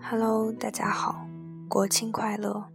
[0.00, 1.26] Hello，大家好，
[1.68, 2.68] 国庆快乐！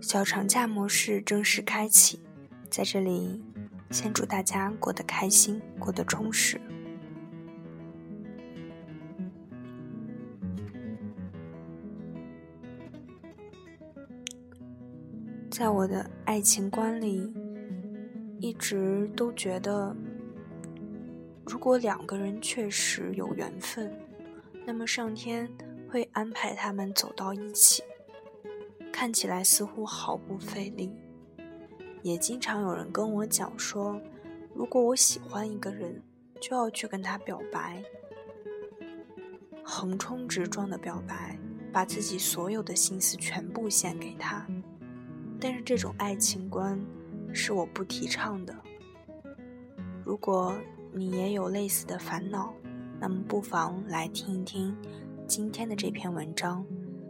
[0.00, 2.20] 小长假模式正式开启，
[2.68, 3.42] 在这里
[3.90, 6.60] 先祝大家过得开心，过得充实。
[15.50, 17.32] 在我的爱情观里，
[18.42, 19.96] 一直都觉得。
[21.46, 23.96] 如果两个人确实有缘分，
[24.66, 25.48] 那么上天
[25.88, 27.84] 会安排他们走到一起，
[28.92, 30.92] 看起来似乎毫不费力。
[32.02, 34.00] 也经常有人跟我讲说，
[34.54, 36.02] 如果我喜欢一个人，
[36.40, 37.80] 就要去跟他表白，
[39.62, 41.38] 横冲直撞的表白，
[41.72, 44.44] 把自己所有的心思全部献给他。
[45.40, 46.80] 但是这种爱情观
[47.32, 48.54] 是我不提倡的。
[50.04, 50.54] 如果。
[50.94, 52.52] 你也有类似的烦恼，
[53.00, 54.76] 那么不妨来听一听
[55.26, 56.66] 今天的这篇文章。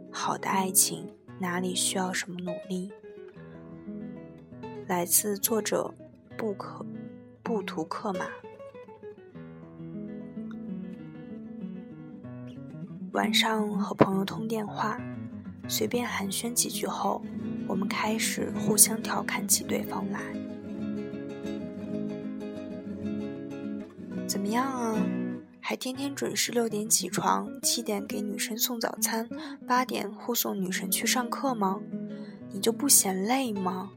[0.09, 2.89] 好的爱情哪里需要什么努力？
[4.87, 5.93] 来自作者
[6.37, 6.85] 布克
[7.43, 8.25] 布图克马。
[13.11, 14.97] 晚上和朋友通电话，
[15.67, 17.21] 随便寒暄几句后，
[17.73, 20.21] 我们开始互相调侃起对方来。
[24.27, 24.95] 怎么样啊？
[25.59, 29.27] 还天天准时六点起床，七点给女神送早餐，
[29.67, 31.81] 八点护送女神去上课吗？
[32.51, 33.89] 你就不嫌累吗？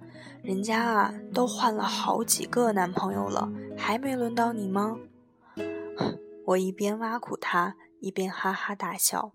[0.42, 4.96] 人家啊都换了好几个男朋友了，还没轮到你吗？
[6.46, 9.34] 我一边挖苦他，一边哈哈大笑。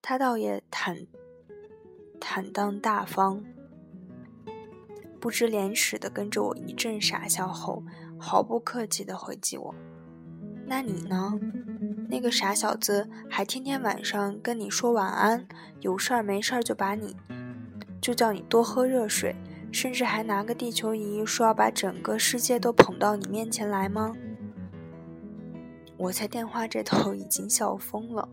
[0.00, 1.06] 他倒也坦
[2.26, 3.44] 坦荡大方，
[5.20, 7.84] 不知廉耻的跟着我一阵傻笑后。
[8.16, 9.74] 毫不客气的回击我，
[10.64, 11.38] 那你呢？
[12.08, 15.46] 那个傻小子还天天晚上跟你说晚安，
[15.80, 17.14] 有事儿没事儿就把你，
[18.00, 19.36] 就叫你多喝热水，
[19.70, 24.14] 甚至还拿个地球仪说要把整个世界都捧到你面前来吗？
[25.98, 28.26] 我在电话这头已经笑疯了，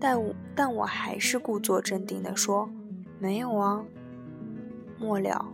[0.00, 2.70] 但我但我还是故作镇定的说，
[3.18, 3.84] 没有啊。
[4.98, 5.46] 末了，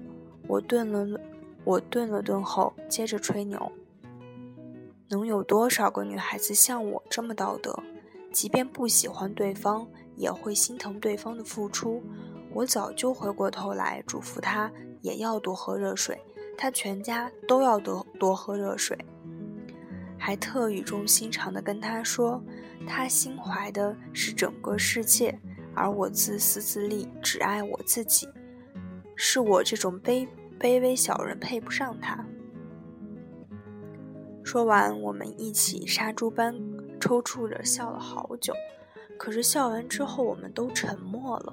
[0.47, 1.21] 我顿了。
[1.65, 3.71] 我顿了顿后，接着吹牛
[5.09, 7.73] ：“能有多少个女孩子像我这么道德？
[8.33, 9.87] 即便不喜欢对方，
[10.17, 12.03] 也会心疼对方的付出。
[12.53, 16.21] 我早就回过头来嘱咐她，也要多喝热水，
[16.59, 18.99] 她全家都要多多喝热水。
[20.19, 22.43] 还特语重心长地跟她说，
[22.89, 25.39] 她心怀的是整个世界，
[25.75, 28.29] 而我自私自利，只爱我自己。
[29.17, 30.29] 是我这种卑。”
[30.63, 32.25] 卑微小人配不上他。
[34.45, 36.55] 说完，我们一起杀猪般
[37.01, 38.55] 抽搐着笑了好久。
[39.19, 41.53] 可是笑完之后，我们都沉默了。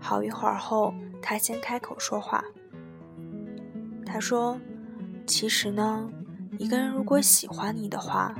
[0.00, 2.44] 好一会儿后，他先开口说话。
[4.04, 4.58] 他说
[5.24, 6.10] ：“其实呢，
[6.58, 8.34] 一个人如果喜欢你的话，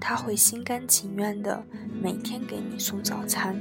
[0.00, 1.62] 他会心甘情愿的
[2.02, 3.56] 每天给你送早餐。”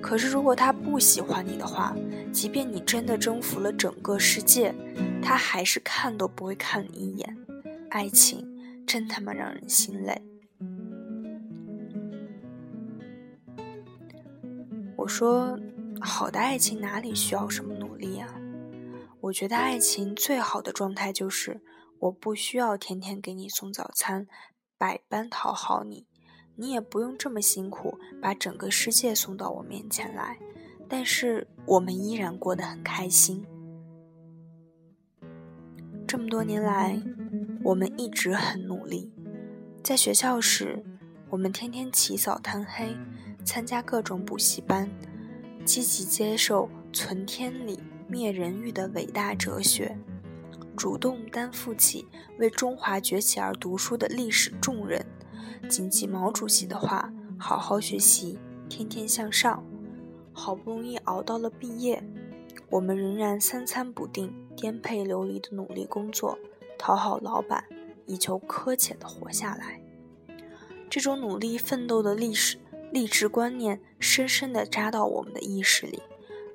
[0.00, 1.94] 可是，如果他不喜欢你的话，
[2.32, 4.74] 即便你真的征服了整个世界，
[5.22, 7.36] 他还是看都不会看你一眼。
[7.90, 8.46] 爱情
[8.86, 10.22] 真他妈让人心累。
[14.96, 15.58] 我说，
[16.00, 18.28] 好的爱情哪里需要什么努力啊？
[19.20, 21.60] 我觉得爱情最好的状态就是，
[21.98, 24.26] 我不需要天天给你送早餐，
[24.78, 26.06] 百般讨好你。
[26.60, 30.36] 你也不用这么辛苦，把整个世界送到我面前来，
[30.88, 33.46] 但是我们依然过得很开心。
[36.04, 37.00] 这么多年来，
[37.62, 39.12] 我们一直很努力。
[39.84, 40.82] 在学校时，
[41.30, 42.96] 我们天天起早贪黑，
[43.44, 44.90] 参加各种补习班，
[45.64, 49.96] 积极接受“存天理，灭人欲”的伟大哲学，
[50.76, 52.08] 主动担负起
[52.40, 55.06] 为中华崛起而读书的历史重任。
[55.68, 58.38] 谨记毛主席的话，好好学习，
[58.68, 59.64] 天天向上。
[60.32, 62.02] 好不容易熬到了毕业，
[62.70, 66.38] 我们仍然三餐不定、颠沛流离的努力工作，
[66.78, 67.64] 讨好老板，
[68.06, 69.80] 以求苛且的活下来。
[70.88, 72.56] 这种努力奋斗的历史
[72.92, 76.00] 励志观念，深深地扎到我们的意识里。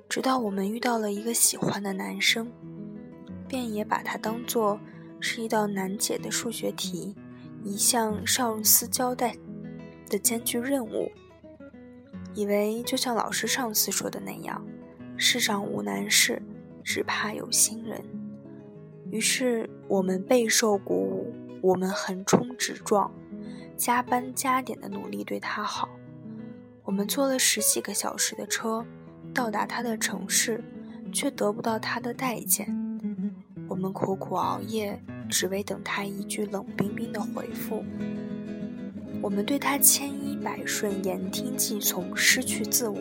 [0.07, 2.51] 直到我们遇到了一个喜欢的男生，
[3.47, 4.79] 便也把他当做
[5.19, 7.15] 是一道难解的数学题。
[7.63, 9.35] 一项上司交代
[10.09, 11.11] 的艰巨任务，
[12.33, 14.65] 以为就像老师上次说的那样，
[15.17, 16.41] 世上无难事，
[16.83, 18.03] 只怕有心人。
[19.09, 23.11] 于是我们备受鼓舞，我们横冲直撞，
[23.77, 25.89] 加班加点的努力对他好。
[26.83, 28.85] 我们坐了十几个小时的车，
[29.33, 30.61] 到达他的城市，
[31.13, 32.67] 却得不到他的待见。
[33.69, 37.83] 我们苦苦熬夜，只为等他一句冷冰冰的回复。
[39.21, 42.99] 我们对他千依百顺，言听计从，失去自我。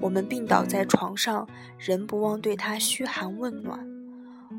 [0.00, 1.48] 我们病倒在床上，
[1.78, 3.86] 仍不忘对他嘘寒问暖。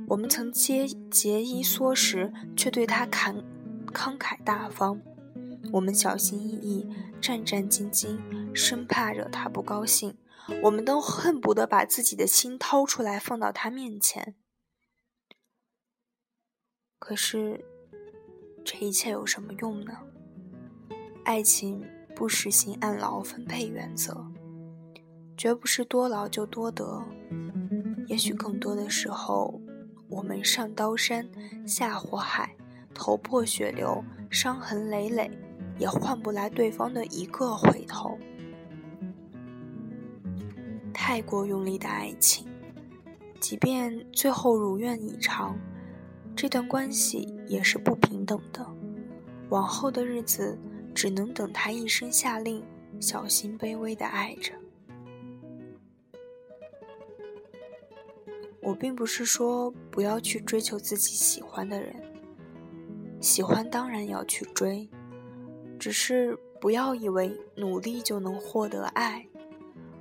[0.07, 3.43] 我们曾节节衣缩食，却对他慷
[3.93, 4.99] 慷慨大方。
[5.71, 6.87] 我们小心翼翼，
[7.21, 8.17] 战战兢兢，
[8.53, 10.15] 生怕惹他不高兴。
[10.63, 14.35] 我们都恨不得把自己的心掏出来放到他面前。
[17.05, 17.59] 可是，
[18.63, 19.91] 这一切有什么用呢？
[21.25, 21.83] 爱情
[22.15, 24.25] 不实行按劳分配原则，
[25.35, 27.03] 绝不是多劳就多得。
[28.07, 29.59] 也许更多的时候，
[30.07, 31.29] 我们上刀山
[31.67, 32.55] 下火海，
[32.94, 34.01] 头破血流，
[34.31, 35.29] 伤痕累累，
[35.77, 38.17] 也换不来对方的一个回头。
[40.94, 42.47] 太过用力的爱情，
[43.41, 45.53] 即便最后如愿以偿，
[46.35, 48.65] 这段关系也是不平等的。
[49.50, 50.57] 往后的日子。
[50.95, 52.63] 只能等他一声下令，
[53.00, 54.53] 小心卑微的爱着。
[58.62, 61.95] 我并不是说不要去追求自己喜欢的人，
[63.19, 64.88] 喜欢当然要去追，
[65.79, 69.27] 只是不要以为努力就能获得爱，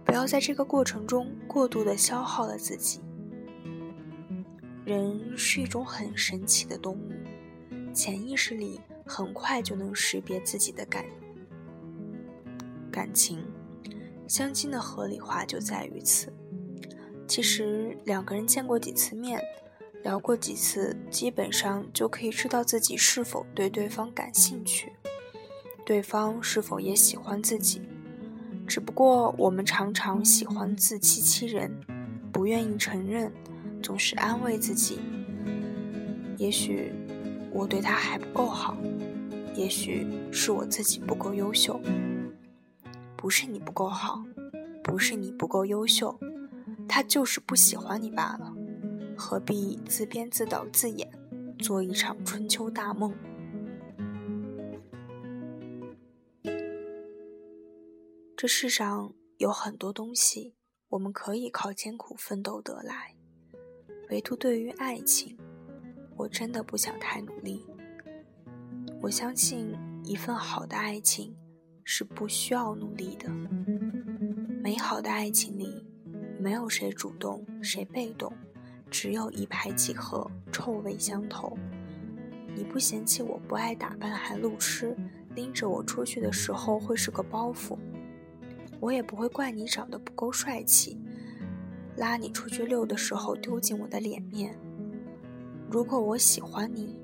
[0.04, 3.00] 不要在这个过程中过度的消耗了自己。
[4.84, 7.12] 人是一种很神奇的动物，
[7.92, 8.80] 潜意识里。
[9.04, 11.04] 很快就能识别自己的感
[12.90, 13.44] 感情，
[14.28, 16.32] 相亲的合理化就在于此。
[17.26, 19.42] 其实两个人见过几次面，
[20.04, 24.92] 聊过几次，基本上就可以知道自己是否对对方感兴趣，
[25.84, 27.82] 对方是否也喜欢自己。
[28.68, 31.70] 只不过我们常常喜欢自欺欺人，
[32.32, 33.30] 不愿意承认，
[33.82, 35.00] 总是安慰自己，
[36.38, 36.92] 也许。
[37.54, 38.74] 我对他还不够好，
[39.54, 41.78] 也许是我自己不够优秀。
[43.14, 44.24] 不是你不够好，
[44.82, 46.18] 不是你不够优秀，
[46.88, 48.54] 他就是不喜欢你罢了。
[49.18, 51.12] 何必自编自导自演，
[51.58, 53.14] 做一场春秋大梦？
[58.34, 60.54] 这世上有很多东西，
[60.88, 63.14] 我们可以靠艰苦奋斗得来，
[64.12, 65.34] 唯独对于爱情。
[66.16, 67.64] 我真的不想太努力。
[69.00, 69.74] 我相信
[70.04, 71.34] 一份好的爱情
[71.82, 73.30] 是不需要努力的。
[74.62, 75.82] 美好的爱情里，
[76.38, 78.30] 没有谁主动，谁被动，
[78.90, 81.56] 只有一拍即合，臭味相投。
[82.54, 84.94] 你不嫌弃我不爱打扮还路痴，
[85.34, 87.78] 拎着我出去的时候会是个包袱。
[88.78, 91.00] 我也不会怪你长得不够帅气，
[91.96, 94.58] 拉你出去溜的时候丢尽我的脸面。
[95.70, 96.98] 如果我喜欢你，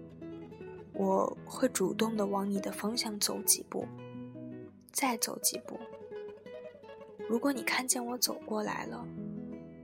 [0.93, 3.87] 我会主动的往你的方向走几步，
[4.93, 5.79] 再走几步。
[7.29, 9.06] 如果你看见我走过来了，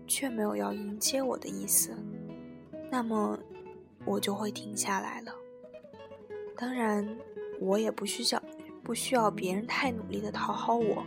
[0.07, 1.97] 却没有要迎接我的意思，
[2.91, 3.39] 那么
[4.05, 5.33] 我就会停下来了。
[6.57, 7.07] 当然，
[7.61, 8.43] 我也不需要
[8.83, 11.05] 不需要别人太努力的讨好我。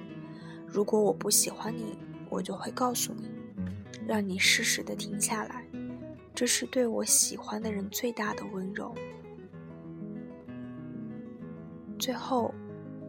[0.67, 1.97] 如果我不喜欢你，
[2.29, 3.29] 我就会告诉你，
[4.07, 5.65] 让你适时的停下来。
[6.33, 8.93] 这是对我喜欢的人最大的温柔。
[11.99, 12.53] 最后，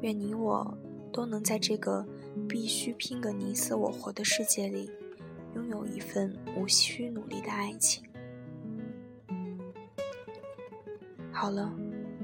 [0.01, 0.77] 愿你我
[1.13, 2.05] 都能在这个
[2.49, 4.91] 必须拼个你死我活的世界里，
[5.55, 8.03] 拥有一份无需努力的爱情。
[11.31, 11.71] 好了，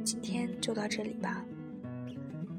[0.02, 1.44] 今天就到这里吧。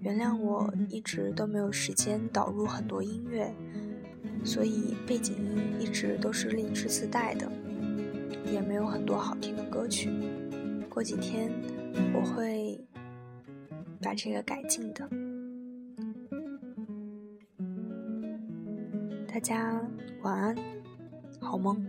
[0.02, 3.52] 原谅我一直都没有时间导入很多音乐，
[4.46, 7.52] 所以背景音一直都是荔枝自带的。
[8.54, 10.10] 也没有很多好听的歌曲，
[10.88, 11.52] 过几天
[12.14, 12.80] 我会
[14.02, 15.10] 把这个改进的。
[19.28, 19.82] 大家
[20.22, 20.56] 晚安，
[21.42, 21.84] 好梦。